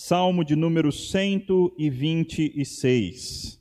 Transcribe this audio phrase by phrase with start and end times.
[0.00, 3.60] Salmo de número 126.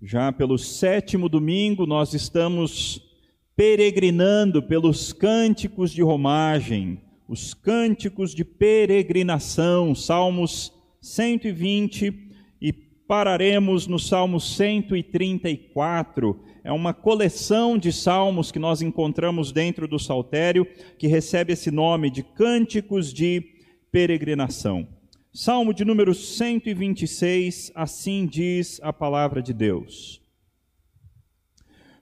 [0.00, 3.06] Já pelo sétimo domingo, nós estamos
[3.54, 10.72] peregrinando pelos cânticos de romagem, os cânticos de peregrinação, Salmos
[11.02, 12.14] 120,
[12.62, 19.98] e pararemos no Salmo 134 é uma coleção de salmos que nós encontramos dentro do
[19.98, 20.66] saltério,
[20.98, 23.44] que recebe esse nome de Cânticos de
[23.92, 24.88] Peregrinação.
[25.30, 30.22] Salmo de número 126, assim diz a palavra de Deus.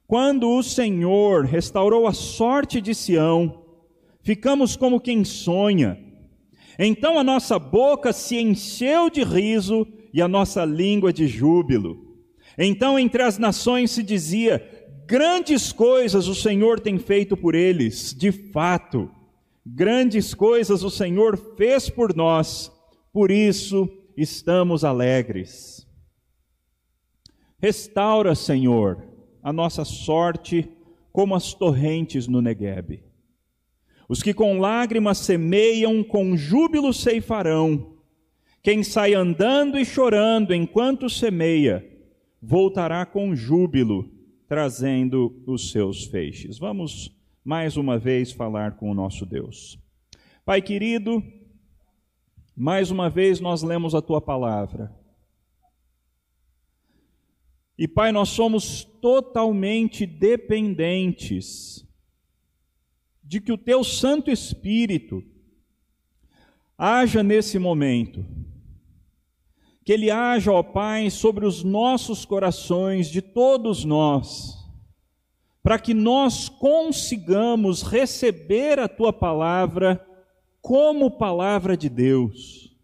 [0.07, 3.65] Quando o Senhor restaurou a sorte de Sião,
[4.23, 5.99] ficamos como quem sonha.
[6.79, 12.12] Então a nossa boca se encheu de riso e a nossa língua de júbilo.
[12.59, 14.67] Então entre as nações se dizia:
[15.07, 19.11] grandes coisas o Senhor tem feito por eles, de fato,
[19.65, 22.71] grandes coisas o Senhor fez por nós,
[23.13, 25.87] por isso estamos alegres.
[27.59, 29.07] Restaura, Senhor,
[29.43, 30.69] a nossa sorte
[31.13, 33.05] como as torrentes no Neguebe.
[34.09, 37.99] Os que com lágrimas semeiam, com júbilo ceifarão.
[38.63, 41.92] Quem sai andando e chorando enquanto semeia,
[42.43, 44.11] voltará com júbilo,
[44.49, 46.59] trazendo os seus feixes.
[46.59, 49.79] Vamos mais uma vez falar com o nosso Deus.
[50.45, 51.23] Pai querido,
[52.57, 54.93] mais uma vez nós lemos a tua palavra.
[57.79, 61.87] E Pai, nós somos totalmente dependentes
[63.23, 65.25] de que o teu Santo Espírito
[66.77, 68.27] haja nesse momento
[69.85, 74.57] que Ele haja, ó Pai, sobre os nossos corações, de todos nós,
[75.63, 80.05] para que nós consigamos receber a Tua palavra
[80.61, 82.77] como palavra de Deus.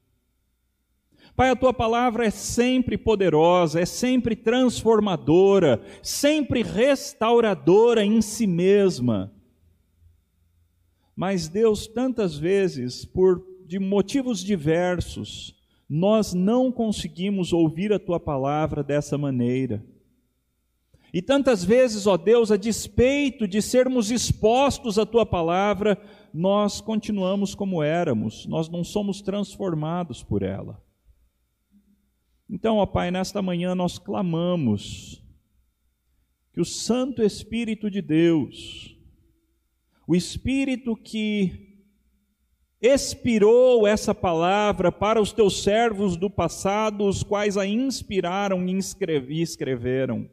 [1.36, 9.32] Pai, a Tua palavra é sempre poderosa, é sempre transformadora, sempre restauradora em si mesma.
[11.14, 15.57] Mas Deus, tantas vezes, por de motivos diversos,
[15.88, 19.84] nós não conseguimos ouvir a tua palavra dessa maneira.
[21.12, 25.98] E tantas vezes, ó Deus, a despeito de sermos expostos à tua palavra,
[26.34, 30.82] nós continuamos como éramos, nós não somos transformados por ela.
[32.50, 35.22] Então, ó Pai, nesta manhã nós clamamos
[36.52, 38.94] que o Santo Espírito de Deus,
[40.06, 41.67] o Espírito que
[42.80, 50.28] expirou essa palavra para os teus servos do passado, os quais a inspiraram e escreveram.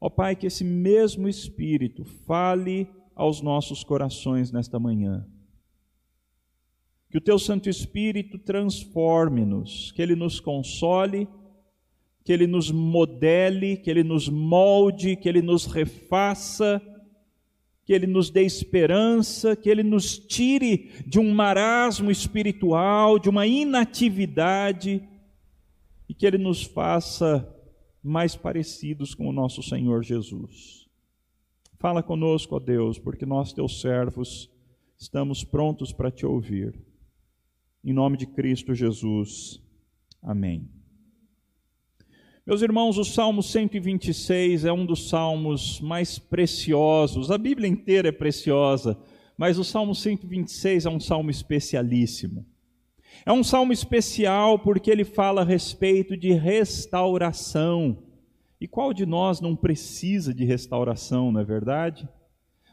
[0.00, 5.26] Ó Pai, que esse mesmo Espírito fale aos nossos corações nesta manhã.
[7.08, 11.28] Que o teu Santo Espírito transforme-nos, que ele nos console,
[12.24, 16.82] que ele nos modele, que ele nos molde, que ele nos refaça
[17.84, 23.46] que Ele nos dê esperança, que Ele nos tire de um marasmo espiritual, de uma
[23.46, 25.06] inatividade,
[26.08, 27.48] e que Ele nos faça
[28.02, 30.88] mais parecidos com o nosso Senhor Jesus.
[31.78, 34.50] Fala conosco, ó Deus, porque nós, teus servos,
[34.98, 36.78] estamos prontos para te ouvir.
[37.82, 39.60] Em nome de Cristo Jesus.
[40.22, 40.73] Amém.
[42.46, 47.30] Meus irmãos, o Salmo 126 é um dos salmos mais preciosos.
[47.30, 48.98] A Bíblia inteira é preciosa,
[49.34, 52.44] mas o Salmo 126 é um salmo especialíssimo.
[53.24, 58.02] É um salmo especial porque ele fala a respeito de restauração.
[58.60, 62.06] E qual de nós não precisa de restauração, não é verdade?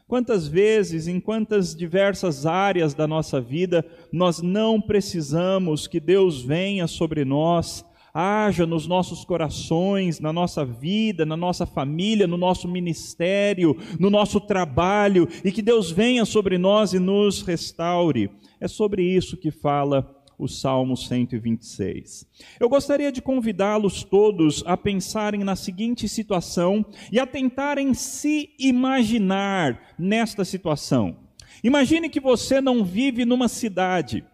[0.06, 6.86] Quantas vezes, em quantas diversas áreas da nossa vida, nós não precisamos que Deus venha
[6.86, 13.76] sobre nós haja nos nossos corações, na nossa vida, na nossa família, no nosso ministério,
[13.98, 18.30] no nosso trabalho, e que Deus venha sobre nós e nos restaure.
[18.60, 22.26] É sobre isso que fala o Salmo 126.
[22.58, 29.94] Eu gostaria de convidá-los todos a pensarem na seguinte situação e a tentarem se imaginar
[29.98, 31.16] nesta situação.
[31.62, 34.24] Imagine que você não vive numa cidade,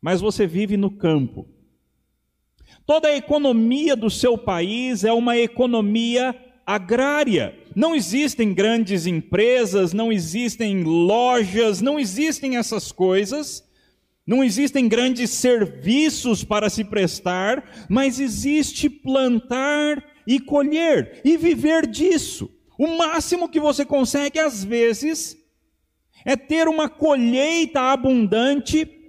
[0.00, 1.46] mas você vive no campo.
[2.90, 6.34] Toda a economia do seu país é uma economia
[6.66, 7.56] agrária.
[7.72, 13.62] Não existem grandes empresas, não existem lojas, não existem essas coisas,
[14.26, 22.50] não existem grandes serviços para se prestar, mas existe plantar e colher e viver disso.
[22.76, 25.36] O máximo que você consegue, às vezes,
[26.24, 28.99] é ter uma colheita abundante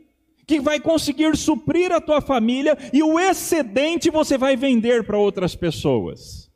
[0.46, 5.56] que vai conseguir suprir a tua família e o excedente você vai vender para outras
[5.56, 6.52] pessoas.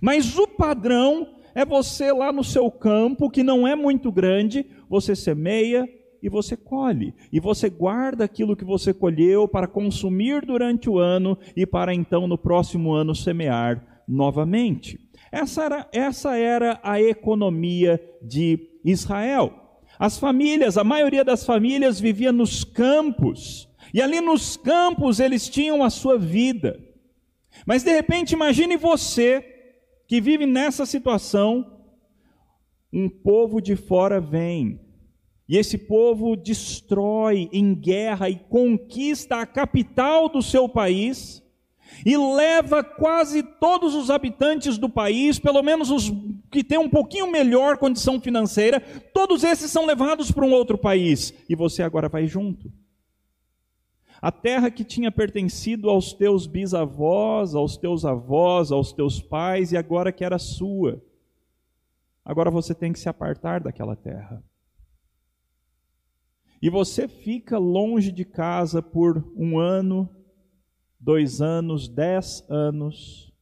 [0.00, 5.14] Mas o padrão é você lá no seu campo, que não é muito grande, você
[5.14, 5.88] semeia
[6.22, 7.14] e você colhe.
[7.32, 12.26] E você guarda aquilo que você colheu para consumir durante o ano e para então
[12.26, 14.98] no próximo ano semear novamente.
[15.30, 19.61] Essa era, essa era a economia de Israel.
[20.02, 25.84] As famílias, a maioria das famílias vivia nos campos, e ali nos campos eles tinham
[25.84, 26.76] a sua vida.
[27.64, 29.46] Mas de repente, imagine você
[30.08, 31.78] que vive nessa situação,
[32.92, 34.80] um povo de fora vem,
[35.48, 41.41] e esse povo destrói em guerra e conquista a capital do seu país,
[42.04, 46.10] e leva quase todos os habitantes do país, pelo menos os
[46.50, 48.80] que têm um pouquinho melhor condição financeira,
[49.12, 52.70] todos esses são levados para um outro país, e você agora vai junto.
[54.20, 59.76] A terra que tinha pertencido aos teus bisavós, aos teus avós, aos teus pais, e
[59.76, 61.02] agora que era sua.
[62.24, 64.42] Agora você tem que se apartar daquela terra.
[66.62, 70.08] E você fica longe de casa por um ano,
[71.02, 73.34] dois anos, dez anos,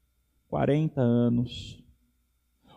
[0.48, 1.84] quarenta anos.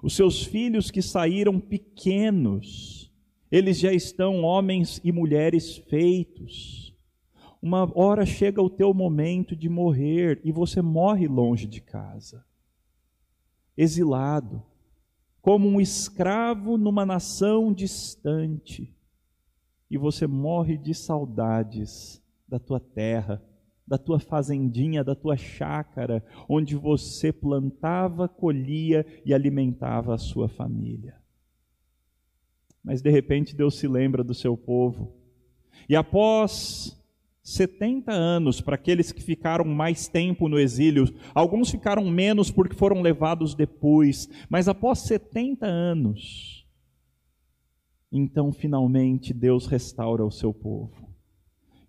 [0.01, 3.09] Os seus filhos que saíram pequenos,
[3.49, 6.93] eles já estão homens e mulheres feitos.
[7.61, 12.45] Uma hora chega o teu momento de morrer e você morre longe de casa,
[13.77, 14.61] exilado,
[15.41, 18.93] como um escravo numa nação distante,
[19.89, 23.41] e você morre de saudades da tua terra
[23.85, 31.15] da tua fazendinha, da tua chácara, onde você plantava, colhia e alimentava a sua família.
[32.83, 35.13] Mas de repente Deus se lembra do seu povo.
[35.87, 36.99] E após
[37.43, 43.01] 70 anos, para aqueles que ficaram mais tempo no exílio, alguns ficaram menos porque foram
[43.01, 46.65] levados depois, mas após 70 anos,
[48.09, 51.12] então finalmente Deus restaura o seu povo.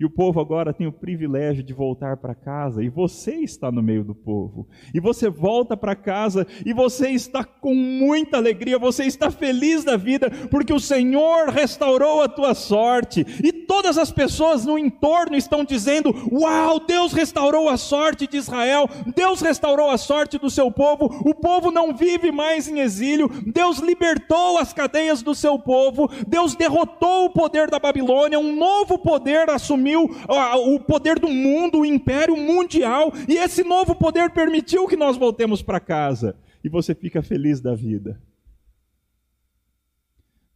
[0.04, 3.82] E o povo agora tem o privilégio de voltar para casa, e você está no
[3.82, 4.68] meio do povo.
[4.92, 9.96] E você volta para casa e você está com muita alegria, você está feliz da
[9.96, 13.24] vida, porque o Senhor restaurou a tua sorte.
[13.42, 18.86] E todas as pessoas no entorno estão dizendo: Uau, Deus restaurou a sorte de Israel,
[19.16, 23.78] Deus restaurou a sorte do seu povo, o povo não vive mais em exílio, Deus
[23.78, 29.48] libertou as cadeias do seu povo, Deus derrotou o poder da Babilônia, um novo poder
[29.48, 34.96] assumiu assumiu o poder do mundo, o império mundial, e esse novo poder permitiu que
[34.96, 36.36] nós voltemos para casa.
[36.62, 38.20] E você fica feliz da vida.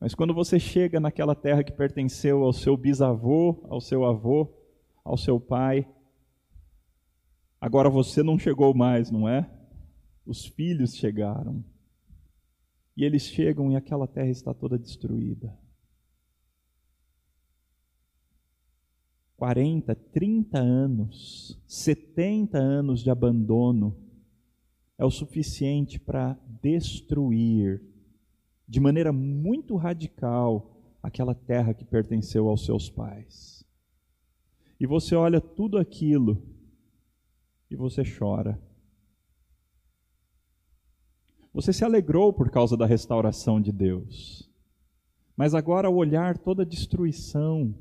[0.01, 4.49] Mas quando você chega naquela terra que pertenceu ao seu bisavô, ao seu avô,
[5.05, 5.87] ao seu pai,
[7.61, 9.51] agora você não chegou mais, não é?
[10.25, 11.65] Os filhos chegaram.
[12.97, 15.57] E eles chegam e aquela terra está toda destruída.
[19.39, 23.97] 40, 30 anos, 70 anos de abandono
[24.99, 27.81] é o suficiente para destruir
[28.67, 33.65] de maneira muito radical aquela terra que pertenceu aos seus pais.
[34.81, 36.43] E você olha tudo aquilo
[37.71, 38.61] e você chora.
[41.55, 44.51] Você se alegrou por causa da restauração de Deus.
[45.37, 47.73] Mas agora, ao olhar toda a destruição,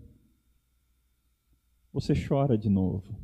[2.00, 3.18] você chora de novo.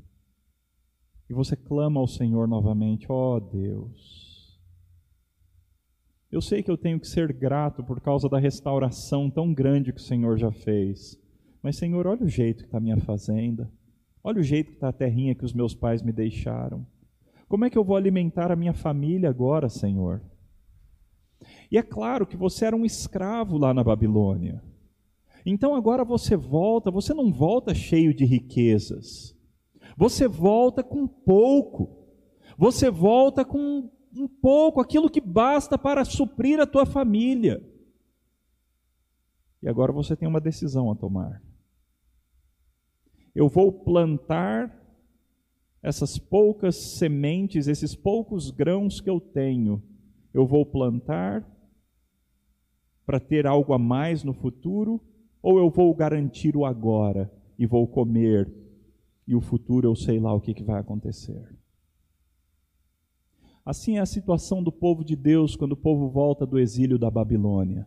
[1.30, 4.60] E você clama ao Senhor novamente: ó oh, Deus.
[6.32, 10.00] Eu sei que eu tenho que ser grato por causa da restauração tão grande que
[10.00, 11.16] o Senhor já fez.
[11.62, 13.72] Mas, Senhor, olha o jeito que está a minha fazenda.
[14.24, 16.84] Olha o jeito que está a terrinha que os meus pais me deixaram.
[17.48, 20.20] Como é que eu vou alimentar a minha família agora, Senhor?
[21.70, 24.64] E é claro que você era um escravo lá na Babilônia.
[25.46, 29.36] Então agora você volta, você não volta cheio de riquezas.
[29.98, 32.08] Você volta com pouco.
[32.58, 37.68] Você volta com um pouco, aquilo que basta para suprir a tua família.
[39.62, 41.42] E agora você tem uma decisão a tomar.
[43.34, 44.80] Eu vou plantar
[45.82, 49.84] essas poucas sementes, esses poucos grãos que eu tenho,
[50.34, 51.46] eu vou plantar
[53.06, 55.02] para ter algo a mais no futuro,
[55.44, 58.50] ou eu vou garantir o agora e vou comer
[59.28, 61.54] e o futuro eu sei lá o que, que vai acontecer.
[63.66, 67.12] Assim é a situação do povo de Deus quando o povo volta do exílio da
[67.12, 67.86] Babilônia.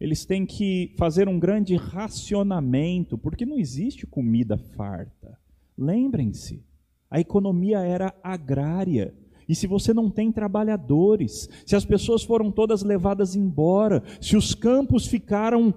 [0.00, 5.38] eles têm que fazer um grande racionamento, porque não existe comida farta.
[5.78, 6.62] Lembrem-se,
[7.08, 9.14] a economia era agrária.
[9.48, 14.54] E se você não tem trabalhadores, se as pessoas foram todas levadas embora, se os
[14.54, 15.72] campos ficaram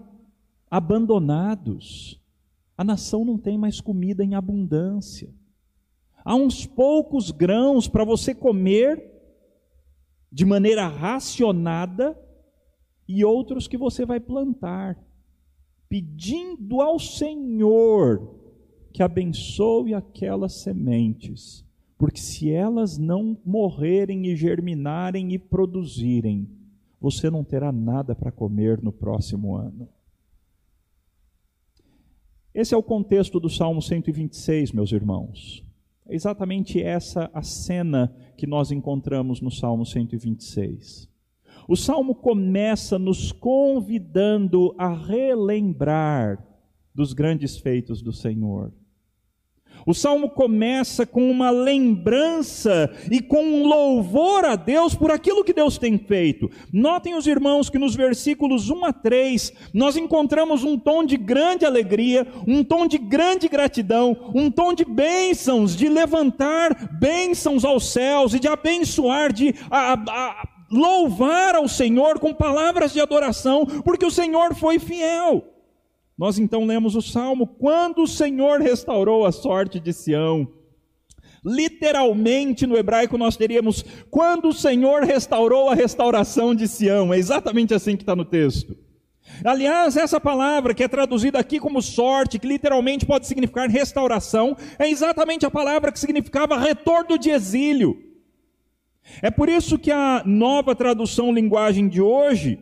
[0.70, 2.22] abandonados,
[2.78, 5.34] a nação não tem mais comida em abundância.
[6.24, 9.14] Há uns poucos grãos para você comer
[10.32, 12.20] de maneira racionada
[13.08, 14.98] e outros que você vai plantar,
[15.88, 18.36] pedindo ao Senhor
[18.92, 21.66] que abençoe aquelas sementes,
[21.98, 26.50] porque se elas não morrerem e germinarem e produzirem,
[27.00, 29.88] você não terá nada para comer no próximo ano.
[32.58, 35.64] Esse é o contexto do Salmo 126, meus irmãos.
[36.08, 41.08] É exatamente essa a cena que nós encontramos no Salmo 126.
[41.68, 46.44] O salmo começa nos convidando a relembrar
[46.96, 48.74] dos grandes feitos do Senhor.
[49.86, 55.54] O salmo começa com uma lembrança e com um louvor a Deus por aquilo que
[55.54, 56.50] Deus tem feito.
[56.72, 61.66] Notem os irmãos que nos versículos 1 a 3 nós encontramos um tom de grande
[61.66, 68.34] alegria, um tom de grande gratidão, um tom de bênçãos, de levantar bênçãos aos céus
[68.34, 74.12] e de abençoar, de a, a, louvar ao Senhor com palavras de adoração, porque o
[74.12, 75.57] Senhor foi fiel.
[76.18, 80.48] Nós então lemos o salmo: quando o Senhor restaurou a sorte de Sião.
[81.46, 87.14] Literalmente no hebraico nós teríamos quando o Senhor restaurou a restauração de Sião.
[87.14, 88.76] É exatamente assim que está no texto.
[89.44, 94.90] Aliás, essa palavra que é traduzida aqui como sorte, que literalmente pode significar restauração, é
[94.90, 98.04] exatamente a palavra que significava retorno de exílio.
[99.22, 102.60] É por isso que a nova tradução linguagem de hoje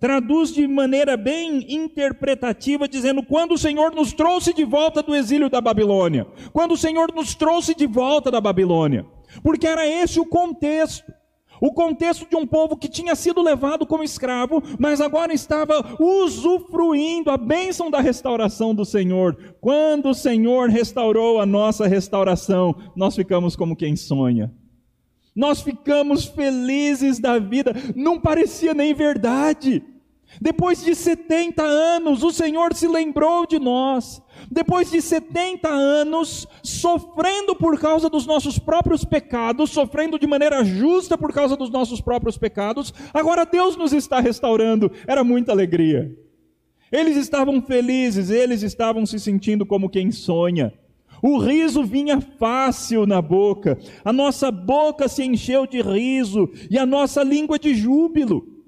[0.00, 5.50] traduz de maneira bem interpretativa, dizendo: quando o Senhor nos trouxe de volta do exílio
[5.50, 9.06] da Babilônia, quando o Senhor nos trouxe de volta da Babilônia,
[9.42, 11.12] porque era esse o contexto.
[11.60, 17.32] O contexto de um povo que tinha sido levado como escravo, mas agora estava usufruindo
[17.32, 19.36] a bênção da restauração do Senhor.
[19.60, 24.54] Quando o Senhor restaurou a nossa restauração, nós ficamos como quem sonha.
[25.38, 29.84] Nós ficamos felizes da vida, não parecia nem verdade.
[30.40, 34.20] Depois de 70 anos, o Senhor se lembrou de nós.
[34.50, 41.16] Depois de 70 anos, sofrendo por causa dos nossos próprios pecados, sofrendo de maneira justa
[41.16, 44.90] por causa dos nossos próprios pecados, agora Deus nos está restaurando.
[45.06, 46.18] Era muita alegria.
[46.90, 50.72] Eles estavam felizes, eles estavam se sentindo como quem sonha.
[51.22, 56.86] O riso vinha fácil na boca, a nossa boca se encheu de riso e a
[56.86, 58.58] nossa língua de júbilo.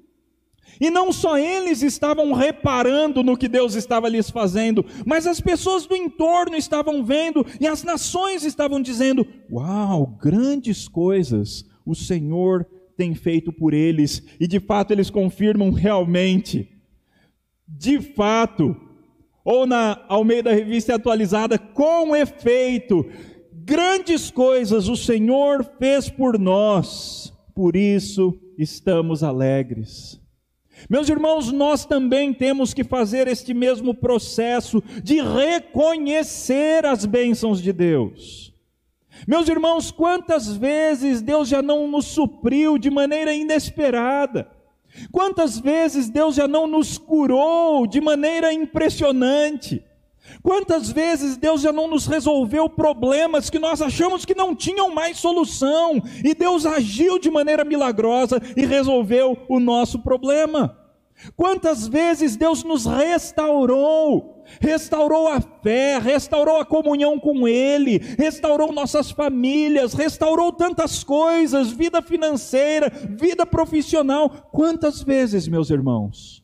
[0.81, 5.87] E não só eles estavam reparando no que Deus estava lhes fazendo, mas as pessoas
[5.87, 12.67] do entorno estavam vendo e as nações estavam dizendo: Uau, grandes coisas o Senhor
[12.97, 16.69] tem feito por eles, e de fato eles confirmam realmente.
[17.67, 18.77] De fato,
[19.51, 23.05] ou na Almeida Revista Atualizada, com efeito,
[23.53, 30.21] grandes coisas o Senhor fez por nós, por isso estamos alegres.
[30.89, 37.73] Meus irmãos, nós também temos que fazer este mesmo processo de reconhecer as bênçãos de
[37.73, 38.55] Deus.
[39.27, 44.49] Meus irmãos, quantas vezes Deus já não nos supriu de maneira inesperada?
[45.11, 49.85] Quantas vezes Deus já não nos curou de maneira impressionante?
[50.43, 55.19] Quantas vezes Deus já não nos resolveu problemas que nós achamos que não tinham mais
[55.19, 60.80] solução, e Deus agiu de maneira milagrosa e resolveu o nosso problema?
[61.37, 69.11] Quantas vezes Deus nos restaurou, restaurou a fé, restaurou a comunhão com Ele, restaurou nossas
[69.11, 74.31] famílias, restaurou tantas coisas, vida financeira, vida profissional.
[74.51, 76.43] Quantas vezes, meus irmãos?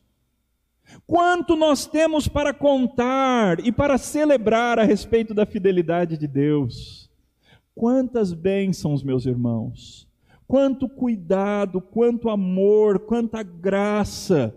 [1.07, 7.09] Quanto nós temos para contar e para celebrar a respeito da fidelidade de Deus?
[7.73, 10.07] Quantas bênçãos, meus irmãos?
[10.47, 14.55] Quanto cuidado, quanto amor, quanta graça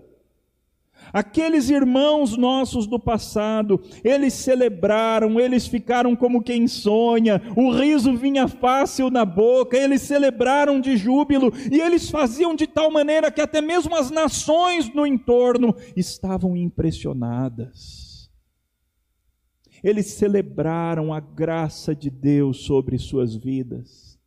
[1.12, 8.47] Aqueles irmãos nossos do passado, eles celebraram, eles ficaram como quem sonha, o riso vinha
[8.47, 13.61] fácil na boca, eles celebraram de júbilo e eles faziam de tal maneira que até
[13.61, 18.31] mesmo as nações no entorno estavam impressionadas.
[19.83, 24.19] Eles celebraram a graça de Deus sobre suas vidas,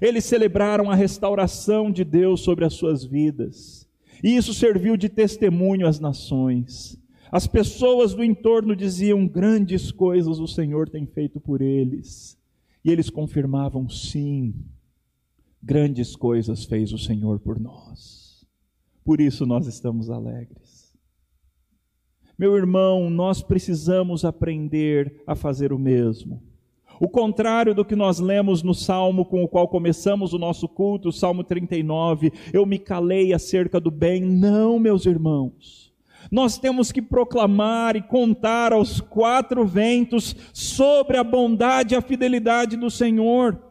[0.00, 3.79] eles celebraram a restauração de Deus sobre as suas vidas.
[4.22, 7.00] E isso serviu de testemunho às nações.
[7.30, 12.38] As pessoas do entorno diziam: grandes coisas o Senhor tem feito por eles.
[12.84, 14.54] E eles confirmavam: sim,
[15.62, 18.46] grandes coisas fez o Senhor por nós.
[19.04, 20.96] Por isso nós estamos alegres.
[22.38, 26.42] Meu irmão, nós precisamos aprender a fazer o mesmo.
[27.00, 31.08] O contrário do que nós lemos no salmo com o qual começamos o nosso culto,
[31.08, 34.20] o Salmo 39, eu me calei acerca do bem.
[34.20, 35.90] Não, meus irmãos.
[36.30, 42.76] Nós temos que proclamar e contar aos quatro ventos sobre a bondade e a fidelidade
[42.76, 43.69] do Senhor.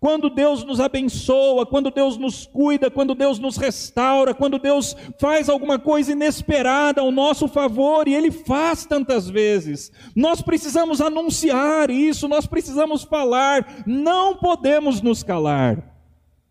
[0.00, 5.48] Quando Deus nos abençoa, quando Deus nos cuida, quando Deus nos restaura, quando Deus faz
[5.48, 12.28] alguma coisa inesperada ao nosso favor, e Ele faz tantas vezes, nós precisamos anunciar isso,
[12.28, 15.94] nós precisamos falar, não podemos nos calar,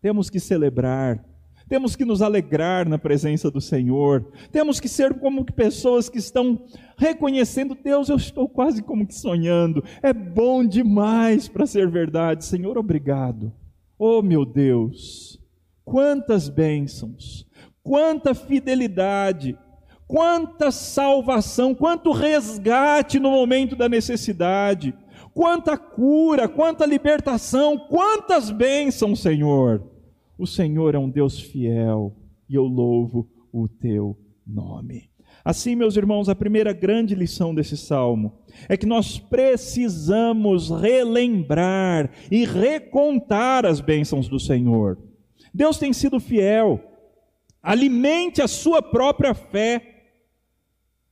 [0.00, 1.24] temos que celebrar,
[1.68, 6.64] temos que nos alegrar na presença do Senhor, temos que ser como pessoas que estão
[6.96, 12.78] reconhecendo, Deus, eu estou quase como que sonhando, é bom demais para ser verdade, Senhor,
[12.78, 13.52] obrigado.
[13.98, 15.38] Oh meu Deus,
[15.84, 17.46] quantas bênçãos,
[17.82, 19.58] quanta fidelidade,
[20.06, 24.94] quanta salvação, quanto resgate no momento da necessidade,
[25.34, 29.97] quanta cura, quanta libertação, quantas bênçãos, Senhor.
[30.38, 32.16] O Senhor é um Deus fiel
[32.48, 34.16] e eu louvo o teu
[34.46, 35.10] nome.
[35.44, 42.44] Assim, meus irmãos, a primeira grande lição desse salmo é que nós precisamos relembrar e
[42.44, 44.96] recontar as bênçãos do Senhor.
[45.52, 46.80] Deus tem sido fiel,
[47.60, 50.12] alimente a sua própria fé,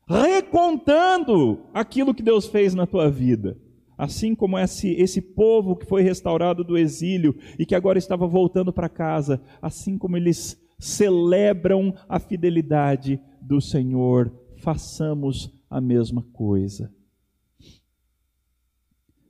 [0.09, 3.59] recontando aquilo que Deus fez na tua vida
[3.97, 8.73] assim como esse, esse povo que foi restaurado do exílio e que agora estava voltando
[8.73, 16.93] para casa, assim como eles celebram a fidelidade do Senhor, façamos a mesma coisa.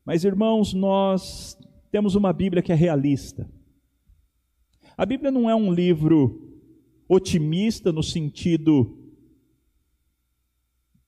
[0.05, 1.59] Mas irmãos, nós
[1.91, 3.49] temos uma Bíblia que é realista.
[4.97, 6.43] A Bíblia não é um livro
[7.09, 9.06] otimista no sentido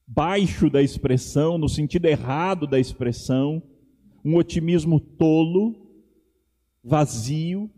[0.08, 3.62] baixo da expressão, no sentido errado da expressão,
[4.24, 5.76] um otimismo tolo,
[6.82, 7.70] vazio.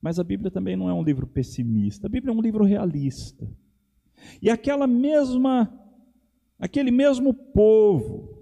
[0.00, 3.50] Mas a Bíblia também não é um livro pessimista, a Bíblia é um livro realista.
[4.40, 5.68] E aquela mesma,
[6.58, 8.32] aquele mesmo povo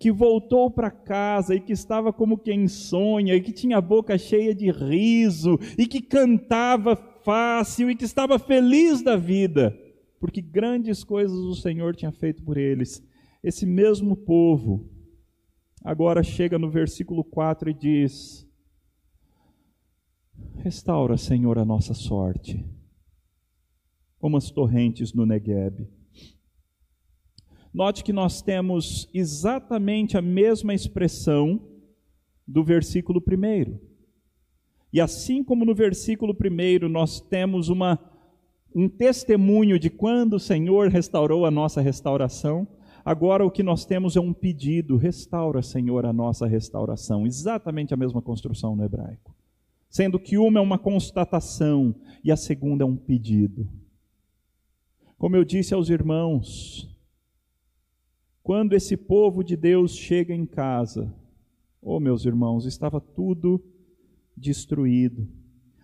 [0.00, 4.16] que voltou para casa e que estava como quem sonha, e que tinha a boca
[4.16, 9.78] cheia de riso, e que cantava fácil, e que estava feliz da vida,
[10.22, 13.04] porque grandes coisas o Senhor tinha feito por eles.
[13.42, 14.88] Esse mesmo povo,
[15.82, 18.48] agora chega no versículo 4 e diz:
[20.58, 22.64] Restaura, Senhor, a nossa sorte,
[24.20, 25.88] como as torrentes no Negueb.
[27.74, 31.68] Note que nós temos exatamente a mesma expressão
[32.46, 33.76] do versículo 1.
[34.92, 38.11] E assim como no versículo 1 nós temos uma
[38.74, 42.66] um testemunho de quando o Senhor restaurou a nossa restauração.
[43.04, 47.26] Agora o que nós temos é um pedido: restaura, Senhor, a nossa restauração.
[47.26, 49.34] Exatamente a mesma construção no hebraico.
[49.88, 53.68] Sendo que uma é uma constatação e a segunda é um pedido.
[55.18, 56.88] Como eu disse aos irmãos,
[58.42, 61.14] quando esse povo de Deus chega em casa,
[61.80, 63.62] oh meus irmãos, estava tudo
[64.36, 65.28] destruído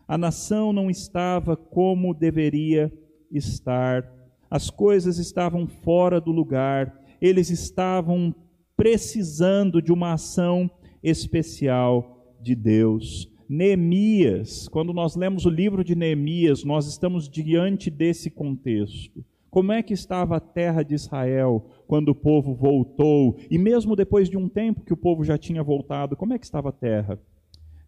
[0.09, 2.91] a nação não estava como deveria
[3.31, 4.11] estar,
[4.51, 8.35] as coisas estavam fora do lugar, eles estavam
[8.75, 10.71] precisando de uma ação
[11.03, 13.31] especial de Deus.
[13.47, 19.23] Neemias, quando nós lemos o livro de Neemias, nós estamos diante desse contexto.
[19.51, 23.37] Como é que estava a terra de Israel quando o povo voltou?
[23.51, 26.45] E mesmo depois de um tempo que o povo já tinha voltado, como é que
[26.45, 27.19] estava a terra?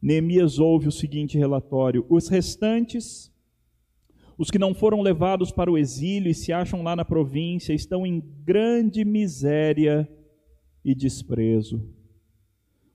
[0.00, 3.30] Neemias ouve o seguinte relatório: os restantes,
[4.38, 8.06] os que não foram levados para o exílio e se acham lá na província, estão
[8.06, 10.08] em grande miséria
[10.84, 11.86] e desprezo.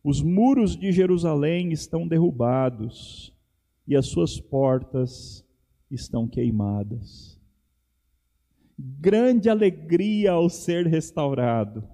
[0.04, 3.34] Os muros de Jerusalém estão derrubados
[3.88, 5.46] e as suas portas
[5.90, 7.40] estão queimadas.
[8.78, 11.88] Grande alegria ao ser restaurado,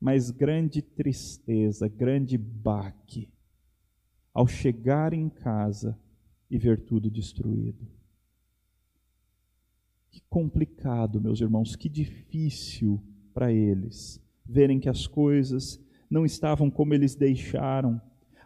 [0.00, 3.28] mas grande tristeza, grande baque
[4.32, 5.98] ao chegar em casa
[6.50, 7.86] e ver tudo destruído.
[10.10, 16.92] Que complicado, meus irmãos, que difícil para eles verem que as coisas não estavam como
[16.92, 18.00] eles deixaram.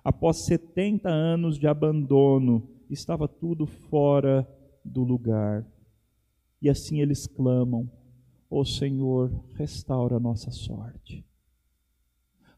[0.04, 4.48] Após 70 anos de abandono, estava tudo fora
[4.84, 5.66] do lugar.
[6.62, 7.90] E assim eles clamam:
[8.48, 11.24] Ó oh Senhor, restaura a nossa sorte.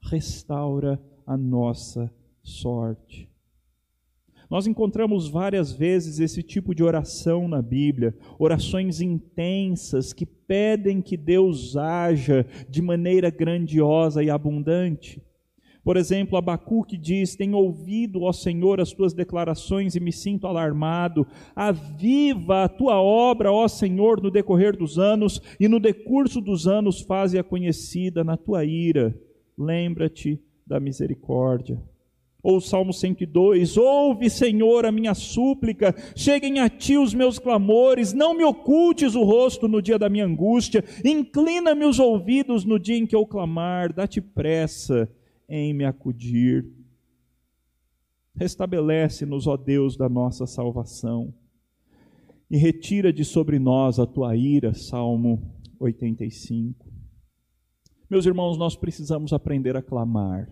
[0.02, 2.12] Restaura a nossa
[2.48, 3.28] sorte.
[4.50, 11.18] Nós encontramos várias vezes esse tipo de oração na Bíblia, orações intensas que pedem que
[11.18, 15.22] Deus haja de maneira grandiosa e abundante.
[15.84, 21.26] Por exemplo, Abacuque diz: Tenho ouvido, ó Senhor, as tuas declarações e me sinto alarmado.
[21.54, 27.02] Aviva a tua obra, ó Senhor, no decorrer dos anos, e no decurso dos anos
[27.02, 29.14] faze-a conhecida na tua ira.
[29.56, 31.80] Lembra-te da misericórdia.
[32.48, 38.14] Ou o Salmo 102: Ouve, Senhor, a minha súplica, cheguem a ti os meus clamores,
[38.14, 42.96] não me ocultes o rosto no dia da minha angústia, inclina-me os ouvidos no dia
[42.96, 45.06] em que eu clamar, dá-te pressa
[45.46, 46.66] em me acudir.
[48.34, 51.34] Restabelece-nos, ó Deus, da nossa salvação,
[52.50, 54.72] e retira de sobre nós a tua ira.
[54.72, 56.82] Salmo 85.
[58.08, 60.48] Meus irmãos, nós precisamos aprender a clamar.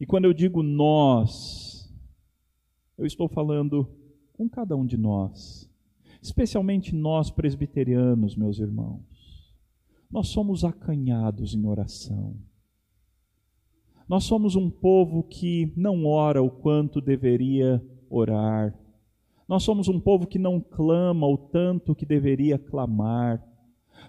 [0.00, 1.92] E quando eu digo nós,
[2.96, 3.88] eu estou falando
[4.32, 5.68] com cada um de nós,
[6.22, 9.02] especialmente nós presbiterianos, meus irmãos.
[10.10, 12.36] Nós somos acanhados em oração.
[14.08, 18.74] Nós somos um povo que não ora o quanto deveria orar.
[19.46, 23.42] Nós somos um povo que não clama o tanto que deveria clamar.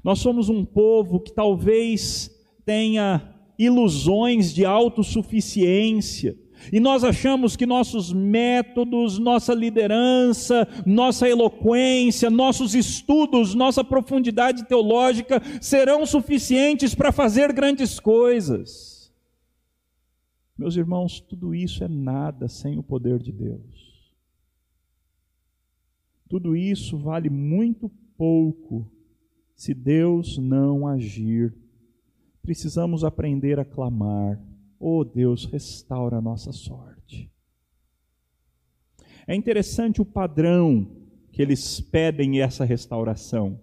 [0.03, 2.29] Nós somos um povo que talvez
[2.63, 6.37] tenha ilusões de autossuficiência.
[6.71, 15.41] E nós achamos que nossos métodos, nossa liderança, nossa eloquência, nossos estudos, nossa profundidade teológica
[15.61, 19.13] serão suficientes para fazer grandes coisas.
[20.57, 24.13] Meus irmãos, tudo isso é nada sem o poder de Deus.
[26.27, 28.85] Tudo isso vale muito pouco
[29.55, 31.53] se Deus não agir
[32.49, 34.41] precisamos aprender a clamar:
[34.79, 37.31] Oh Deus, restaura a nossa sorte.
[39.27, 40.87] É interessante o padrão
[41.31, 43.61] que eles pedem essa restauração.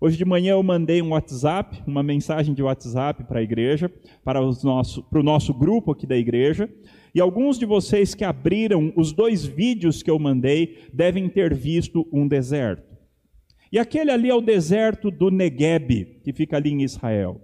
[0.00, 3.88] Hoje de manhã eu mandei um WhatsApp, uma mensagem de WhatsApp para a igreja,
[4.24, 6.68] para, os nosso, para o nosso grupo aqui da igreja,
[7.14, 12.04] e alguns de vocês que abriram os dois vídeos que eu mandei devem ter visto
[12.12, 12.96] um deserto.
[13.70, 17.40] E aquele ali é o deserto do Negueb, que fica ali em Israel.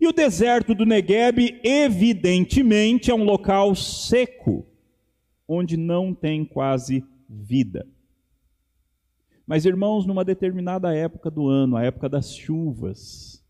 [0.00, 4.66] E o deserto do Negueb, evidentemente, é um local seco,
[5.46, 7.86] onde não tem quase vida.
[9.46, 13.42] Mas, irmãos, numa determinada época do ano, a época das chuvas,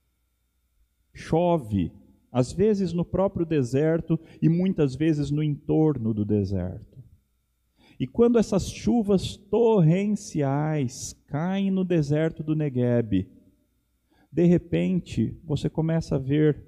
[1.13, 1.93] chove,
[2.31, 6.99] às vezes no próprio deserto e muitas vezes no entorno do deserto.
[7.99, 13.29] E quando essas chuvas torrenciais caem no deserto do Negueb,
[14.31, 16.65] de repente você começa a ver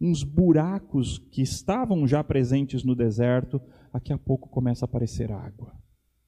[0.00, 3.60] uns buracos que estavam já presentes no deserto,
[3.92, 5.72] daqui a pouco começa a aparecer água,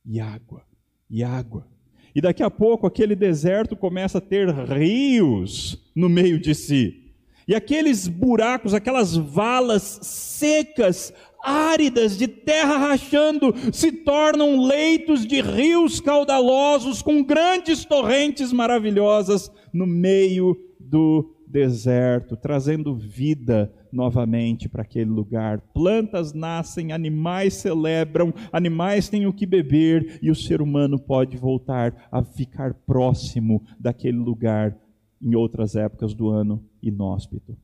[0.05, 0.64] e água,
[1.09, 1.68] e água.
[2.14, 7.14] E daqui a pouco aquele deserto começa a ter rios no meio de si.
[7.47, 16.01] E aqueles buracos, aquelas valas secas, áridas, de terra rachando, se tornam leitos de rios
[16.01, 25.61] caudalosos com grandes torrentes maravilhosas no meio do deserto, trazendo vida novamente para aquele lugar.
[25.72, 32.09] Plantas nascem, animais celebram, animais têm o que beber e o ser humano pode voltar
[32.12, 34.77] a ficar próximo daquele lugar
[35.20, 37.57] em outras épocas do ano inóspito.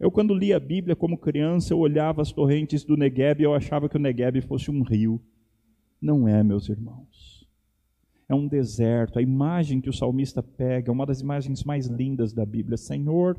[0.00, 3.52] Eu, quando li a Bíblia como criança, eu olhava as torrentes do Negueb e eu
[3.52, 5.20] achava que o Negueb fosse um rio.
[6.00, 7.46] Não é, meus irmãos.
[8.26, 9.18] É um deserto.
[9.18, 12.78] A imagem que o salmista pega é uma das imagens mais lindas da Bíblia.
[12.78, 13.38] Senhor,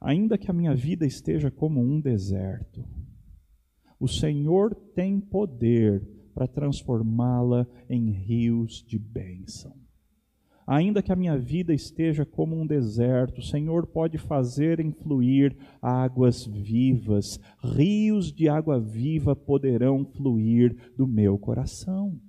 [0.00, 2.82] ainda que a minha vida esteja como um deserto,
[4.00, 6.02] o Senhor tem poder
[6.34, 9.81] para transformá-la em rios de bênção.
[10.66, 16.46] Ainda que a minha vida esteja como um deserto, o Senhor pode fazer influir águas
[16.46, 22.20] vivas, rios de água viva poderão fluir do meu coração.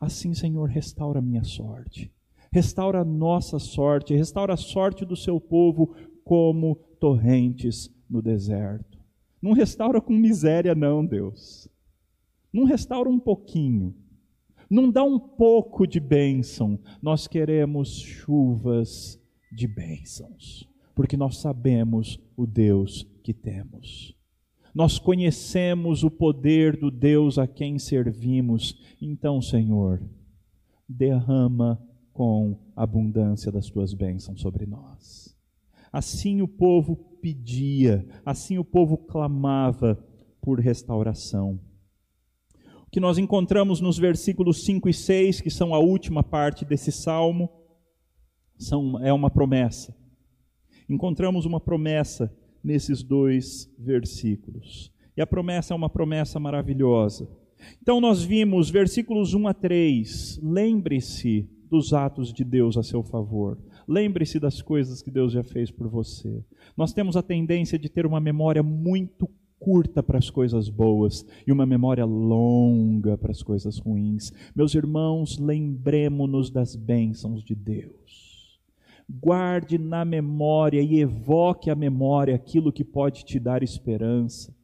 [0.00, 2.12] Assim, Senhor, restaura a minha sorte,
[2.52, 8.98] restaura a nossa sorte, restaura a sorte do seu povo como torrentes no deserto.
[9.42, 11.68] Não restaura com miséria, não, Deus.
[12.52, 13.94] Não restaura um pouquinho
[14.70, 19.20] não dá um pouco de bênção, nós queremos chuvas
[19.52, 24.14] de bênçãos, porque nós sabemos o Deus que temos.
[24.74, 28.78] nós conhecemos o poder do Deus a quem servimos.
[29.00, 30.00] Então, Senhor,
[30.88, 31.80] derrama
[32.12, 35.36] com abundância das tuas bênçãos sobre nós.
[35.92, 39.98] Assim o povo pedia, assim o povo clamava
[40.40, 41.58] por restauração.
[42.90, 47.48] Que nós encontramos nos versículos 5 e 6, que são a última parte desse salmo,
[48.58, 49.96] são, é uma promessa.
[50.88, 54.92] Encontramos uma promessa nesses dois versículos.
[55.16, 57.28] E a promessa é uma promessa maravilhosa.
[57.80, 60.40] Então nós vimos versículos 1 a 3.
[60.42, 63.58] Lembre-se dos atos de Deus a seu favor.
[63.86, 66.44] Lembre-se das coisas que Deus já fez por você.
[66.76, 69.28] Nós temos a tendência de ter uma memória muito
[69.60, 74.32] curta para as coisas boas e uma memória longa para as coisas ruins.
[74.56, 78.30] Meus irmãos, lembremos-nos das bênçãos de Deus
[79.10, 84.54] guarde na memória e evoque a memória aquilo que pode te dar esperança.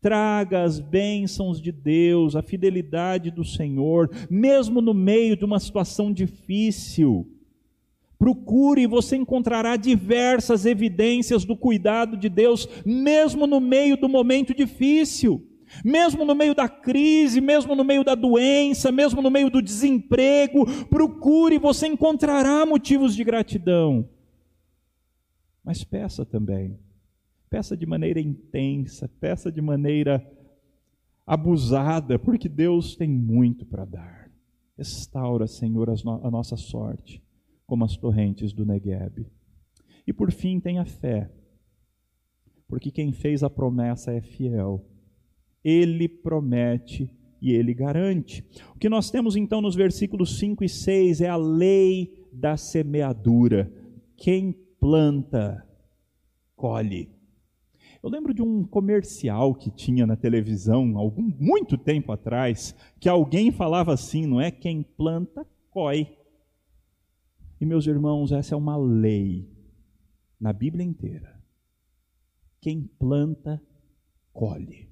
[0.00, 6.12] Traga as bênçãos de Deus, a fidelidade do Senhor, mesmo no meio de uma situação
[6.12, 7.26] difícil.
[8.18, 14.54] Procure e você encontrará diversas evidências do cuidado de Deus, mesmo no meio do momento
[14.54, 15.46] difícil.
[15.84, 20.64] Mesmo no meio da crise, mesmo no meio da doença, mesmo no meio do desemprego,
[20.86, 24.08] procure, você encontrará motivos de gratidão.
[25.64, 26.78] Mas peça também.
[27.50, 30.24] Peça de maneira intensa, peça de maneira
[31.26, 34.30] abusada, porque Deus tem muito para dar.
[34.78, 37.22] Restaura, Senhor, a nossa sorte,
[37.66, 39.26] como as torrentes do Negueb.
[40.06, 41.30] E por fim, tenha fé,
[42.68, 44.84] porque quem fez a promessa é fiel
[45.66, 47.10] ele promete
[47.42, 48.44] e ele garante.
[48.76, 53.68] O que nós temos então nos versículos 5 e 6 é a lei da semeadura.
[54.16, 55.66] Quem planta,
[56.54, 57.10] colhe.
[58.00, 63.50] Eu lembro de um comercial que tinha na televisão, algum muito tempo atrás, que alguém
[63.50, 64.52] falava assim, não é?
[64.52, 66.15] Quem planta, colhe.
[67.60, 69.48] E meus irmãos, essa é uma lei
[70.38, 71.40] na Bíblia inteira.
[72.60, 73.62] Quem planta,
[74.32, 74.86] colhe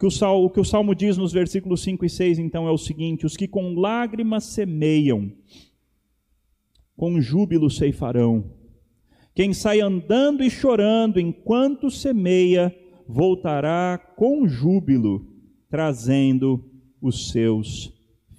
[0.00, 2.70] que o, salmo, o que o Salmo diz nos versículos 5 e 6, então, é
[2.70, 5.30] o seguinte: os que com lágrimas semeiam,
[6.96, 8.50] com júbilo ceifarão.
[9.34, 12.74] Quem sai andando e chorando enquanto semeia,
[13.06, 15.26] voltará com júbilo,
[15.68, 16.64] trazendo
[17.00, 17.92] os seus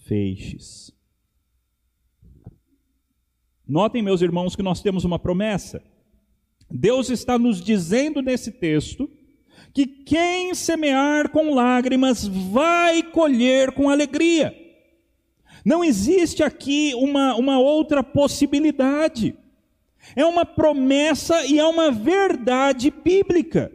[0.03, 0.91] feixes.
[3.71, 5.81] Notem, meus irmãos, que nós temos uma promessa.
[6.69, 9.09] Deus está nos dizendo nesse texto
[9.73, 14.53] que quem semear com lágrimas vai colher com alegria.
[15.63, 19.37] Não existe aqui uma, uma outra possibilidade.
[20.17, 23.71] É uma promessa e é uma verdade bíblica,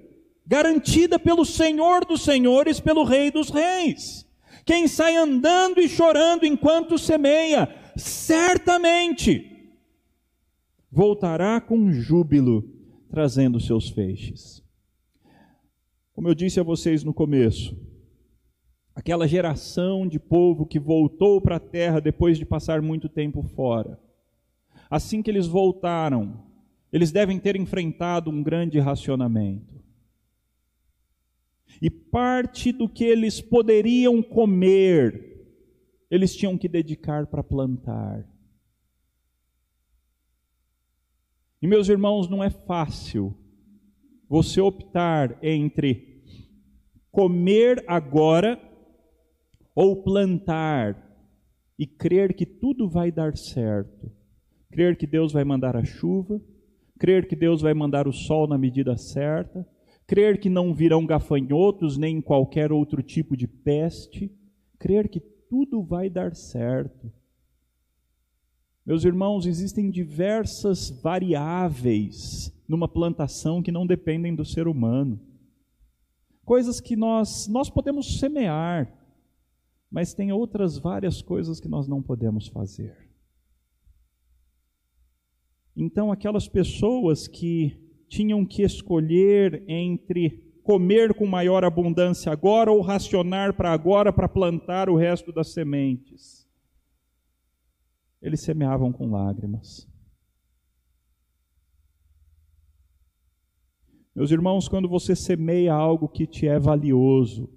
[0.47, 4.27] garantida pelo Senhor dos Senhores, pelo Rei dos Reis.
[4.67, 9.56] Quem sai andando e chorando enquanto semeia, certamente
[10.97, 12.65] voltará com júbilo,
[13.11, 14.65] trazendo seus feixes.
[16.15, 17.77] Como eu disse a vocês no começo,
[18.95, 24.01] aquela geração de povo que voltou para a terra depois de passar muito tempo fora.
[24.89, 26.43] Assim que eles voltaram,
[26.91, 29.79] eles devem ter enfrentado um grande racionamento.
[31.83, 35.45] E parte do que eles poderiam comer,
[36.11, 38.27] eles tinham que dedicar para plantar.
[41.67, 43.37] E meus irmãos, não é fácil
[44.29, 46.23] você optar entre
[47.11, 48.57] comer agora
[49.75, 50.97] ou plantar
[51.77, 54.13] e crer que tudo vai dar certo,
[54.71, 56.41] crer que Deus vai mandar a chuva,
[57.01, 59.67] crer que Deus vai mandar o sol na medida certa,
[60.07, 64.31] crer que não virão gafanhotos nem qualquer outro tipo de peste,
[64.79, 67.11] crer que tudo vai dar certo.
[68.87, 75.21] Meus irmãos, existem diversas variáveis numa plantação que não dependem do ser humano.
[76.45, 78.97] Coisas que nós, nós podemos semear,
[79.91, 83.11] mas tem outras várias coisas que nós não podemos fazer.
[85.77, 87.77] Então, aquelas pessoas que
[88.09, 94.89] tinham que escolher entre comer com maior abundância agora ou racionar para agora para plantar
[94.89, 96.46] o resto das sementes,
[98.27, 99.89] eles semeavam com lágrimas.
[104.13, 107.49] Meus irmãos, quando você semeia algo que te é valioso,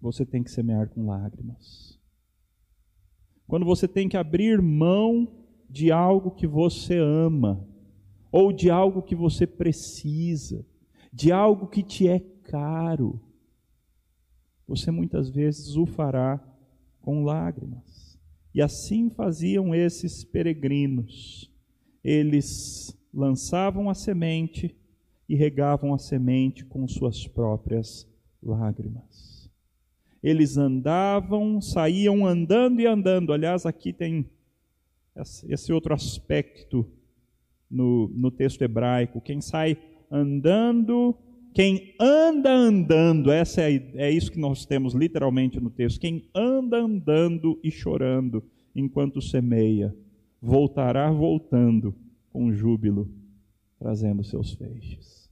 [0.00, 2.00] você tem que semear com lágrimas.
[3.46, 7.64] Quando você tem que abrir mão de algo que você ama,
[8.32, 10.66] ou de algo que você precisa,
[11.12, 13.20] de algo que te é caro,
[14.66, 16.42] você muitas vezes o fará
[17.00, 17.95] com lágrimas.
[18.56, 21.52] E assim faziam esses peregrinos.
[22.02, 24.74] Eles lançavam a semente
[25.28, 28.08] e regavam a semente com suas próprias
[28.42, 29.50] lágrimas.
[30.22, 33.34] Eles andavam, saíam andando e andando.
[33.34, 34.24] Aliás, aqui tem
[35.50, 36.90] esse outro aspecto
[37.70, 39.20] no, no texto hebraico.
[39.20, 39.76] Quem sai
[40.10, 41.14] andando,
[41.56, 45.98] quem anda andando, essa é, é isso que nós temos literalmente no texto.
[45.98, 49.96] Quem anda andando e chorando enquanto semeia,
[50.38, 51.94] voltará voltando
[52.28, 53.10] com júbilo,
[53.78, 55.30] trazendo seus feixes.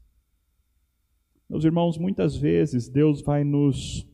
[1.47, 4.09] Meus irmãos, muitas vezes Deus vai nos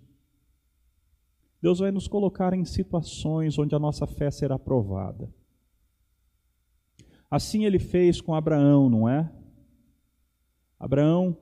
[1.62, 5.32] Deus vai nos colocar em situações onde a nossa fé será provada.
[7.30, 9.30] Assim ele fez com Abraão, não é?
[10.76, 11.36] Abraão,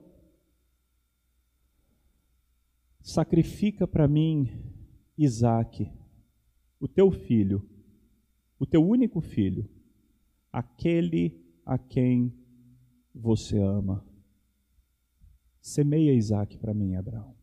[3.09, 4.47] sacrifica para mim
[5.17, 5.91] Isaque,
[6.79, 7.67] o teu filho,
[8.59, 9.67] o teu único filho,
[10.53, 12.31] aquele a quem
[13.13, 14.05] você ama.
[15.59, 17.35] Semeia Isaac para mim, Abraão.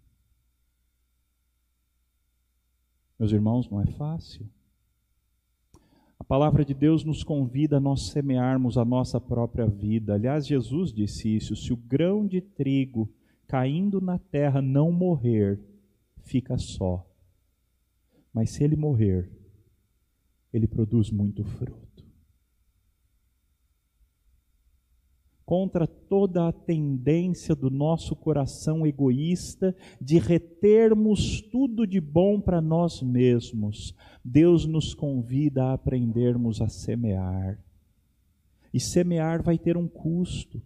[3.19, 4.49] Meus irmãos, não é fácil.
[6.19, 10.15] A palavra de Deus nos convida a nós semearmos a nossa própria vida.
[10.15, 13.13] Aliás, Jesus disse isso: se o grão de trigo
[13.47, 15.61] caindo na terra não morrer,
[16.23, 17.07] fica só.
[18.33, 19.31] Mas se ele morrer,
[20.53, 21.87] ele produz muito fruto.
[25.47, 33.01] contra toda a tendência do nosso coração egoísta de retermos tudo de bom para nós
[33.01, 33.95] mesmos.
[34.25, 37.65] Deus nos convida a aprendermos a semear.
[38.75, 40.61] E semear vai ter um custo.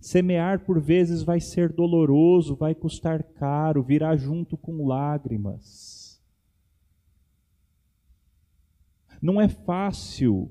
[0.00, 6.20] Semear por vezes vai ser doloroso, vai custar caro, virá junto com lágrimas.
[9.20, 10.50] Não é fácil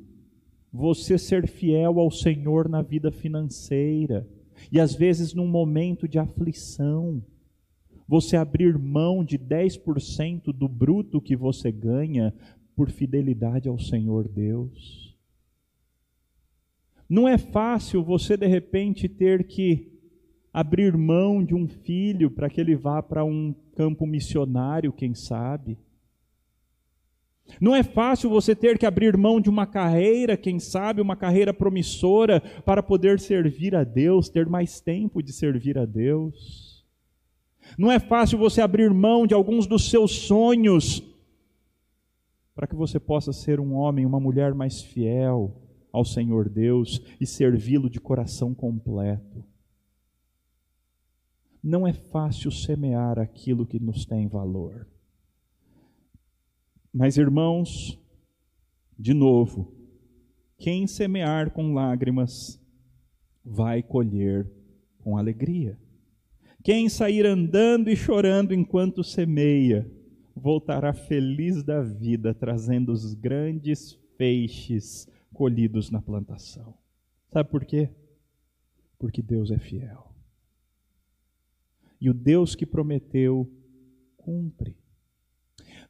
[0.72, 4.28] você ser fiel ao Senhor na vida financeira
[4.72, 7.24] e às vezes num momento de aflição,
[8.08, 12.34] você abrir mão de 10% do bruto que você ganha
[12.76, 15.07] por fidelidade ao Senhor Deus.
[17.10, 19.98] Não é fácil você de repente ter que
[20.52, 25.78] abrir mão de um filho para que ele vá para um campo missionário, quem sabe.
[27.62, 31.54] Não é fácil você ter que abrir mão de uma carreira, quem sabe, uma carreira
[31.54, 36.86] promissora, para poder servir a Deus, ter mais tempo de servir a Deus.
[37.78, 41.02] Não é fácil você abrir mão de alguns dos seus sonhos,
[42.54, 45.67] para que você possa ser um homem, uma mulher mais fiel
[45.98, 49.44] ao Senhor Deus e servi-lo de coração completo.
[51.62, 54.88] Não é fácil semear aquilo que nos tem valor.
[56.94, 58.00] Mas, irmãos,
[58.98, 59.74] de novo,
[60.58, 62.62] quem semear com lágrimas
[63.44, 64.50] vai colher
[65.00, 65.80] com alegria.
[66.64, 69.90] Quem sair andando e chorando enquanto semeia,
[70.36, 75.08] voltará feliz da vida, trazendo os grandes feixes
[75.38, 76.74] colhidos na plantação.
[77.32, 77.92] Sabe por quê?
[78.98, 80.12] Porque Deus é fiel.
[82.02, 83.48] E o Deus que prometeu,
[84.18, 84.76] cumpre.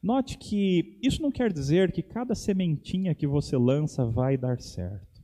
[0.02, 5.22] Note que isso não quer dizer que cada sementinha que você lança vai dar certo.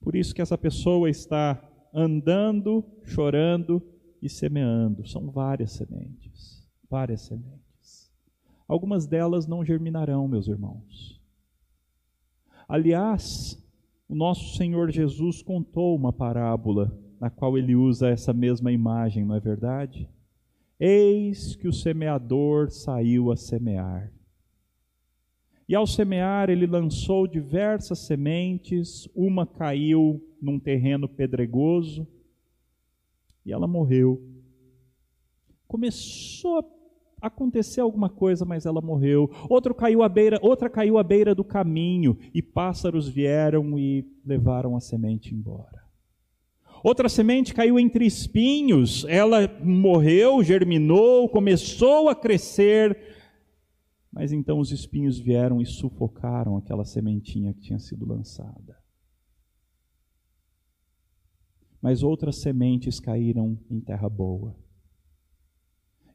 [0.00, 1.62] Por isso que essa pessoa está
[1.94, 3.80] andando, chorando
[4.20, 5.06] e semeando.
[5.06, 8.12] São várias sementes, várias sementes.
[8.66, 11.15] Algumas delas não germinarão, meus irmãos.
[12.68, 13.62] Aliás,
[14.08, 19.34] o nosso Senhor Jesus contou uma parábola na qual ele usa essa mesma imagem, não
[19.34, 20.08] é verdade?
[20.78, 24.12] Eis que o semeador saiu a semear.
[25.68, 32.06] E ao semear, ele lançou diversas sementes, uma caiu num terreno pedregoso
[33.44, 34.22] e ela morreu.
[35.66, 36.62] Começou a
[37.26, 39.30] acontecer alguma coisa, mas ela morreu.
[39.48, 44.76] Outra caiu à beira, outra caiu à beira do caminho e pássaros vieram e levaram
[44.76, 45.86] a semente embora.
[46.82, 52.96] Outra semente caiu entre espinhos, ela morreu, germinou, começou a crescer,
[54.12, 58.78] mas então os espinhos vieram e sufocaram aquela sementinha que tinha sido lançada.
[61.82, 64.56] Mas outras sementes caíram em terra boa.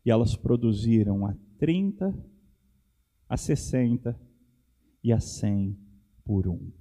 [0.06, 2.14] E elas produziram a 30,
[3.30, 4.20] a 60
[5.04, 5.78] e a 100
[6.24, 6.72] por um.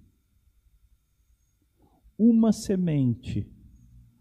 [2.19, 3.51] Uma semente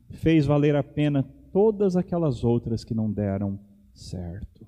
[0.09, 3.59] fez valer a pena todas aquelas outras que não deram
[3.93, 4.65] certo.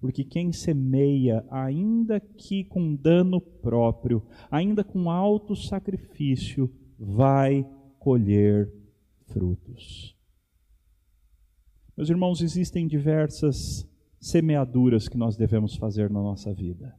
[0.00, 8.72] Porque quem semeia, ainda que com dano próprio, ainda com alto sacrifício, vai colher
[9.26, 10.17] frutos.
[11.98, 13.84] Meus irmãos, existem diversas
[14.20, 16.94] semeaduras que nós devemos fazer na nossa vida.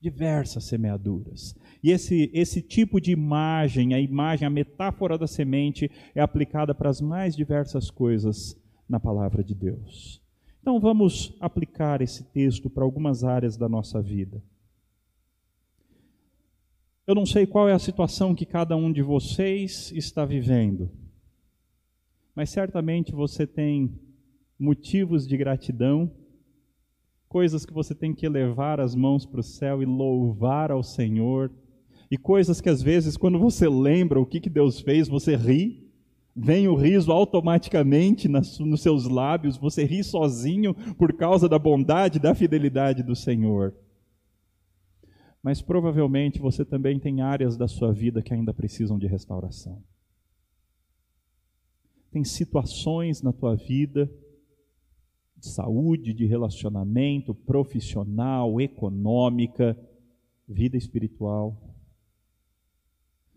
[0.00, 1.54] Diversas semeaduras.
[1.80, 6.90] E esse, esse tipo de imagem, a imagem, a metáfora da semente, é aplicada para
[6.90, 10.20] as mais diversas coisas na palavra de Deus.
[10.60, 14.42] Então vamos aplicar esse texto para algumas áreas da nossa vida.
[17.06, 20.90] Eu não sei qual é a situação que cada um de vocês está vivendo,
[22.34, 23.98] mas certamente você tem
[24.58, 26.10] motivos de gratidão,
[27.28, 31.50] coisas que você tem que elevar as mãos para o céu e louvar ao Senhor,
[32.10, 35.90] e coisas que às vezes, quando você lembra o que, que Deus fez, você ri,
[36.34, 42.34] vem o riso automaticamente nos seus lábios, você ri sozinho por causa da bondade, da
[42.34, 43.74] fidelidade do Senhor.
[45.42, 49.82] Mas provavelmente você também tem áreas da sua vida que ainda precisam de restauração.
[52.12, 54.08] Tem situações na tua vida
[55.38, 59.76] de saúde, de relacionamento, profissional, econômica,
[60.46, 61.58] vida espiritual.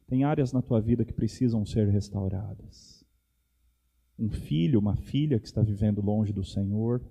[0.07, 3.03] Tem áreas na tua vida que precisam ser restauradas.
[4.19, 7.01] Um filho, uma filha que está vivendo longe do Senhor.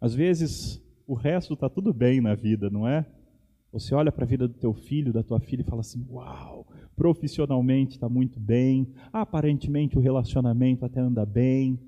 [0.00, 3.06] Às vezes, o resto está tudo bem na vida, não é?
[3.72, 6.66] Você olha para a vida do teu filho, da tua filha e fala assim: Uau,
[6.96, 11.78] profissionalmente está muito bem, aparentemente o relacionamento até anda bem,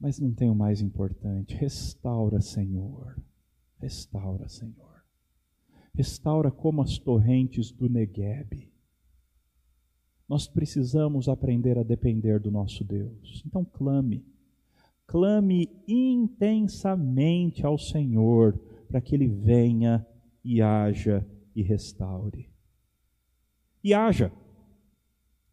[0.00, 1.54] mas não tem o mais importante.
[1.54, 3.16] Restaura, Senhor.
[3.78, 5.04] Restaura, Senhor.
[5.94, 8.72] Restaura como as torrentes do Negueb.
[10.26, 13.42] Nós precisamos aprender a depender do nosso Deus.
[13.46, 14.24] Então clame.
[15.06, 18.58] Clame intensamente ao Senhor
[18.88, 20.06] para que Ele venha
[20.44, 22.48] e haja e restaure.
[23.82, 24.32] E haja.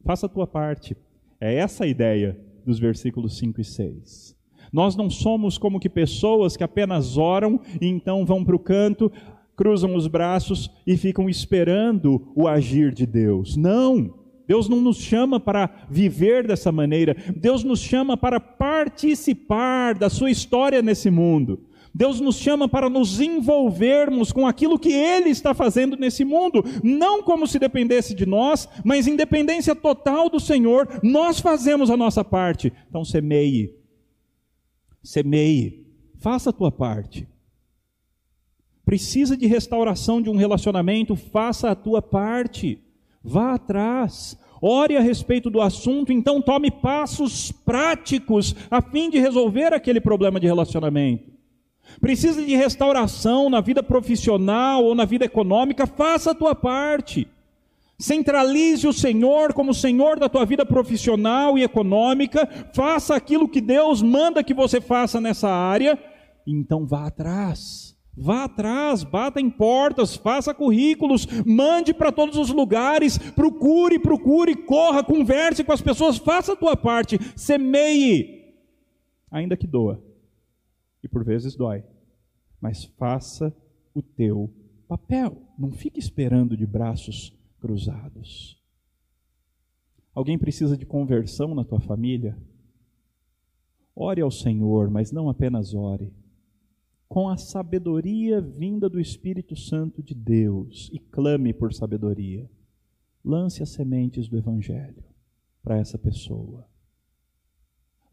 [0.06, 0.96] Faça a tua parte.
[1.40, 4.38] É essa a ideia dos versículos 5 e 6.
[4.72, 9.12] Nós não somos como que pessoas que apenas oram e então vão para o canto,
[9.56, 13.58] cruzam os braços e ficam esperando o agir de Deus.
[13.58, 14.20] Não!
[14.48, 20.32] Deus não nos chama para viver dessa maneira, Deus nos chama para participar da sua
[20.32, 21.69] história nesse mundo.
[21.94, 27.24] Deus nos chama para nos envolvermos com aquilo que Ele está fazendo nesse mundo, não
[27.24, 32.24] como se dependesse de nós, mas em dependência total do Senhor, nós fazemos a nossa
[32.24, 32.72] parte.
[32.90, 33.76] Então semeie,
[35.04, 35.86] semeie,
[36.20, 37.28] faça a tua parte.
[38.86, 42.82] Precisa de restauração de um relacionamento, faça a tua parte.
[43.24, 49.74] Vá atrás, ore a respeito do assunto, então tome passos práticos a fim de resolver
[49.74, 51.39] aquele problema de relacionamento.
[52.00, 57.28] Precisa de restauração na vida profissional ou na vida econômica, faça a tua parte.
[57.98, 64.02] Centralize o Senhor como Senhor da tua vida profissional e econômica, faça aquilo que Deus
[64.02, 66.00] manda que você faça nessa área,
[66.48, 67.90] então vá atrás.
[68.16, 75.04] Vá atrás, bata em portas, faça currículos, mande para todos os lugares, procure, procure, corra,
[75.04, 78.56] converse com as pessoas, faça a tua parte, semeie,
[79.32, 80.09] ainda que doa.
[81.04, 81.84] E por vezes dói.
[82.60, 83.56] Mas faça
[83.94, 84.54] o teu
[84.88, 85.42] papel.
[85.58, 88.60] Não fique esperando de braços cruzados.
[90.14, 92.38] Alguém precisa de conversão na tua família?
[93.96, 96.14] Ore ao Senhor, mas não apenas ore.
[97.08, 102.50] Com a sabedoria vinda do Espírito Santo de Deus e clame por sabedoria.
[103.24, 105.04] Lance as sementes do Evangelho
[105.62, 106.68] para essa pessoa.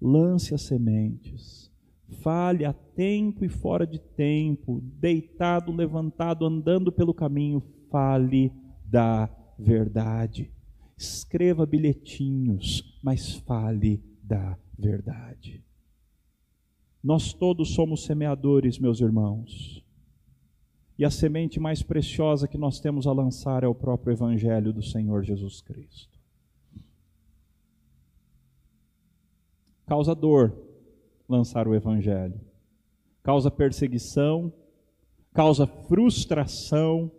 [0.00, 1.70] Lance as sementes.
[2.08, 8.52] Fale a tempo e fora de tempo, deitado, levantado, andando pelo caminho, fale
[8.84, 9.28] da
[9.58, 10.50] verdade.
[10.96, 15.64] Escreva bilhetinhos, mas fale da verdade.
[17.02, 19.84] Nós todos somos semeadores, meus irmãos.
[20.98, 24.82] E a semente mais preciosa que nós temos a lançar é o próprio Evangelho do
[24.82, 26.18] Senhor Jesus Cristo.
[29.86, 30.65] Causa dor
[31.28, 32.40] lançar o Evangelho,
[33.22, 34.52] causa perseguição,
[35.32, 37.10] causa frustração,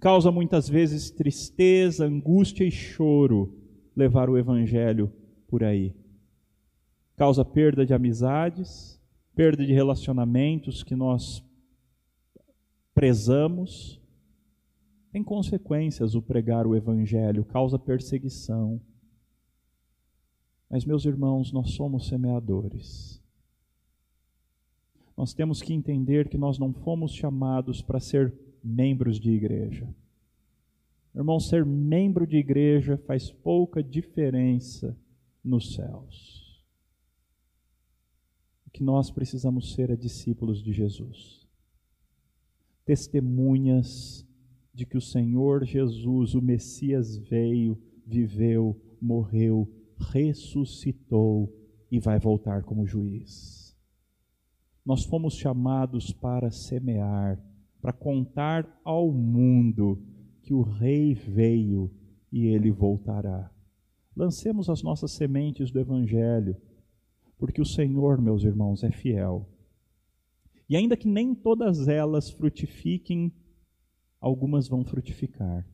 [0.00, 3.54] causa muitas vezes tristeza, angústia e choro
[3.94, 5.12] levar o Evangelho
[5.46, 5.94] por aí.
[7.16, 8.98] Causa perda de amizades,
[9.34, 11.44] perda de relacionamentos que nós
[12.94, 14.00] prezamos,
[15.12, 18.80] Tem consequências o pregar o Evangelho, causa perseguição.
[20.68, 23.19] Mas, meus irmãos, nós somos semeadores.
[25.20, 28.32] Nós temos que entender que nós não fomos chamados para ser
[28.64, 29.86] membros de igreja.
[31.14, 34.96] Irmão, ser membro de igreja faz pouca diferença
[35.44, 36.64] nos céus.
[38.66, 41.46] O que nós precisamos ser é discípulos de Jesus,
[42.86, 44.26] testemunhas
[44.72, 51.54] de que o Senhor Jesus, o Messias, veio, viveu, morreu, ressuscitou
[51.90, 53.59] e vai voltar como juiz.
[54.90, 57.40] Nós fomos chamados para semear,
[57.80, 60.02] para contar ao mundo
[60.42, 61.88] que o Rei veio
[62.32, 63.52] e ele voltará.
[64.16, 66.56] Lancemos as nossas sementes do Evangelho,
[67.38, 69.48] porque o Senhor, meus irmãos, é fiel.
[70.68, 73.32] E ainda que nem todas elas frutifiquem,
[74.20, 75.64] algumas vão frutificar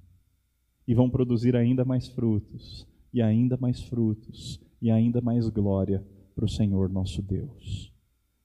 [0.87, 6.45] e vão produzir ainda mais frutos, e ainda mais frutos, e ainda mais glória para
[6.45, 7.96] o Senhor nosso Deus.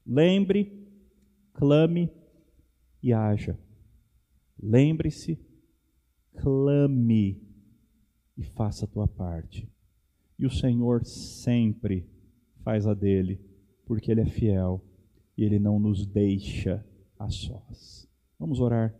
[0.04, 0.72] Lembre,
[1.52, 2.10] clame
[3.02, 3.58] e haja.
[4.60, 5.38] Lembre-se
[6.36, 7.42] clame
[8.36, 9.68] e faça a tua parte.
[10.38, 12.08] E o Senhor sempre
[12.62, 13.40] faz a dele,
[13.86, 14.84] porque ele é fiel
[15.36, 16.84] e ele não nos deixa
[17.18, 18.08] a sós.
[18.38, 18.94] Vamos orar.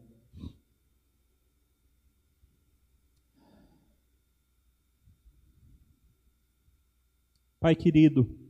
[7.58, 8.41] Pai querido,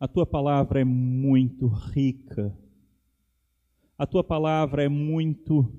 [0.00, 2.56] a tua palavra é muito rica,
[3.98, 5.70] a tua palavra é muito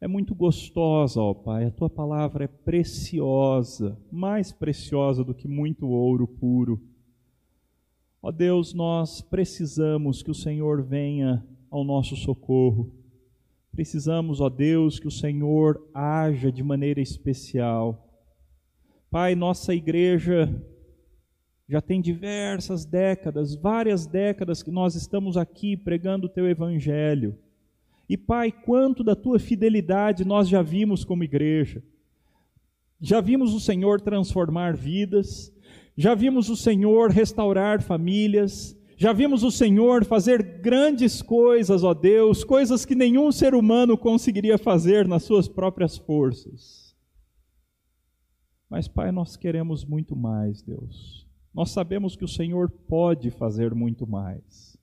[0.00, 1.66] é muito gostosa, ó Pai.
[1.66, 6.82] A tua palavra é preciosa, mais preciosa do que muito ouro puro.
[8.20, 12.92] Ó Deus, nós precisamos que o Senhor venha ao nosso socorro.
[13.70, 18.04] Precisamos, ó Deus, que o Senhor haja de maneira especial.
[19.10, 20.52] Pai, nossa igreja
[21.68, 27.36] já tem diversas décadas, várias décadas que nós estamos aqui pregando o teu evangelho.
[28.08, 31.82] E Pai, quanto da tua fidelidade nós já vimos como igreja.
[33.00, 35.52] Já vimos o Senhor transformar vidas,
[35.96, 42.44] já vimos o Senhor restaurar famílias, já vimos o Senhor fazer grandes coisas, ó Deus,
[42.44, 46.96] coisas que nenhum ser humano conseguiria fazer nas suas próprias forças.
[48.70, 51.25] Mas, Pai, nós queremos muito mais, Deus.
[51.56, 54.76] Nós sabemos que o Senhor pode fazer muito mais.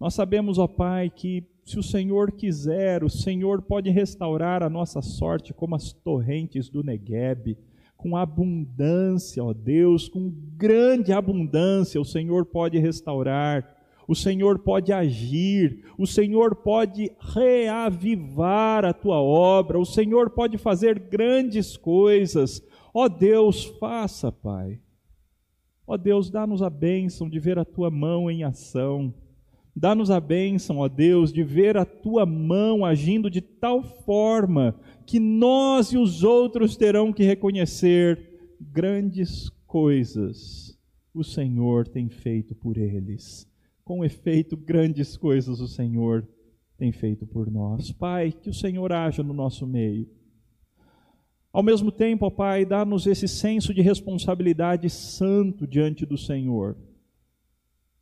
[0.00, 5.00] Nós sabemos, ó Pai, que se o Senhor quiser, o Senhor pode restaurar a nossa
[5.00, 7.56] sorte como as torrentes do Negueb,
[7.96, 13.64] com abundância, ó Deus, com grande abundância, o Senhor pode restaurar,
[14.08, 20.98] o Senhor pode agir, o Senhor pode reavivar a tua obra, o Senhor pode fazer
[20.98, 22.60] grandes coisas.
[22.92, 24.80] Ó Deus, faça, Pai.
[25.86, 29.12] Ó Deus, dá-nos a bênção de ver a tua mão em ação.
[29.76, 35.18] Dá-nos a bênção, ó Deus, de ver a tua mão agindo de tal forma que
[35.18, 40.74] nós e os outros terão que reconhecer grandes coisas
[41.14, 43.48] o Senhor tem feito por eles.
[43.84, 46.26] Com efeito, grandes coisas o Senhor
[46.76, 47.92] tem feito por nós.
[47.92, 50.08] Pai, que o Senhor haja no nosso meio.
[51.54, 56.76] Ao mesmo tempo, ó Pai, dá-nos esse senso de responsabilidade santo diante do Senhor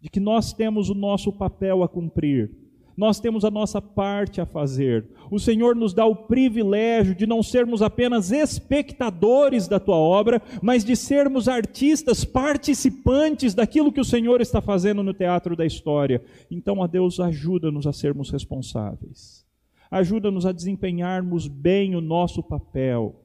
[0.03, 2.51] de que nós temos o nosso papel a cumprir,
[2.97, 5.07] nós temos a nossa parte a fazer.
[5.31, 10.85] O Senhor nos dá o privilégio de não sermos apenas espectadores da tua obra, mas
[10.85, 16.23] de sermos artistas, participantes daquilo que o Senhor está fazendo no teatro da história.
[16.51, 19.47] Então, ó Deus, ajuda-nos a sermos responsáveis.
[19.89, 23.22] Ajuda-nos a desempenharmos bem o nosso papel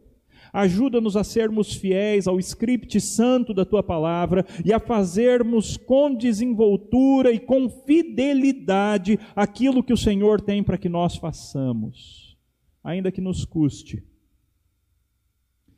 [0.57, 7.31] Ajuda-nos a sermos fiéis ao script santo da tua palavra e a fazermos com desenvoltura
[7.31, 12.35] e com fidelidade aquilo que o Senhor tem para que nós façamos,
[12.83, 14.03] ainda que nos custe,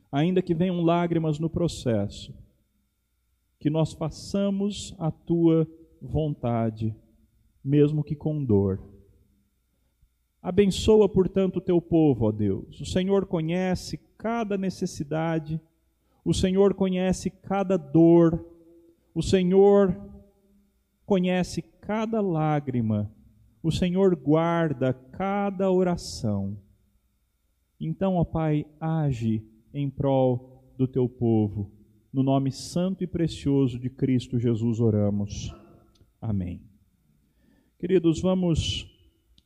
[0.10, 2.34] ainda que venham lágrimas no processo,
[3.60, 5.68] que nós façamos a tua
[6.02, 6.96] vontade,
[7.62, 8.82] mesmo que com dor.
[10.42, 12.80] Abençoa, portanto, o teu povo, ó Deus.
[12.80, 15.62] O Senhor conhece cada necessidade,
[16.26, 18.46] o Senhor conhece cada dor,
[19.16, 19.98] o Senhor
[21.06, 23.10] conhece cada lágrima,
[23.64, 26.58] o Senhor guarda cada oração.
[27.80, 29.42] Então, ó Pai, age
[29.74, 31.72] em prol do teu povo.
[32.12, 35.56] No nome santo e precioso de Cristo Jesus oramos.
[36.22, 36.62] Amém.
[37.80, 38.99] Queridos, vamos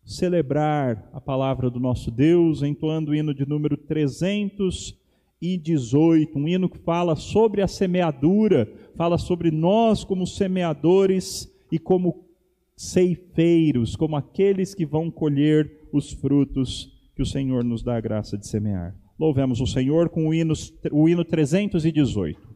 [0.05, 6.79] celebrar a palavra do nosso Deus, entoando o hino de número 318, um hino que
[6.79, 12.25] fala sobre a semeadura, fala sobre nós como semeadores e como
[12.75, 18.37] ceifeiros, como aqueles que vão colher os frutos que o Senhor nos dá a graça
[18.37, 18.95] de semear.
[19.17, 20.53] Louvemos o Senhor com o hino,
[20.91, 22.52] o hino 318.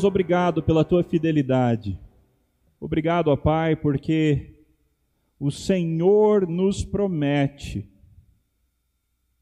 [0.00, 2.00] Deus, obrigado pela tua fidelidade.
[2.80, 4.64] Obrigado, ó Pai, porque
[5.38, 7.86] o Senhor nos promete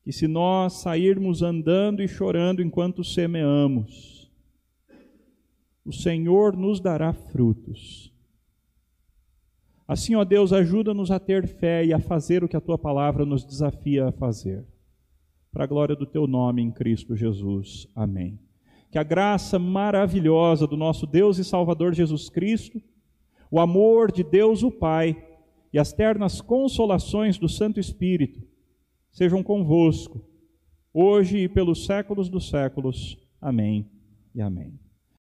[0.03, 4.29] que se nós sairmos andando e chorando enquanto semeamos,
[5.85, 8.13] o Senhor nos dará frutos.
[9.87, 13.25] Assim, ó Deus, ajuda-nos a ter fé e a fazer o que a tua palavra
[13.25, 14.67] nos desafia a fazer.
[15.53, 17.87] Para a glória do teu nome em Cristo Jesus.
[17.95, 18.48] Amém
[18.91, 22.81] que a graça maravilhosa do nosso Deus e Salvador Jesus Cristo,
[23.51, 25.17] o amor de Deus o Pai
[25.73, 28.41] e as ternas consolações do Santo Espírito
[29.11, 30.25] sejam convosco,
[30.93, 33.19] hoje e pelos séculos dos séculos.
[33.41, 33.91] Amém
[34.35, 34.88] e amém.